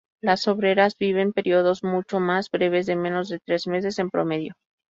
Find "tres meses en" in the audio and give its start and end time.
3.37-4.09